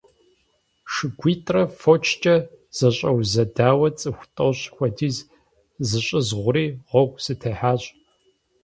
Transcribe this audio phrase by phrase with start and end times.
[0.93, 2.35] ШыгуитӀрэ фочкӀэ
[2.77, 5.17] зэщӀэузэдауэ цӀыху тӀощӀ хуэдиз
[5.87, 7.81] зыщӀызгъури гъуэгу сытехьащ.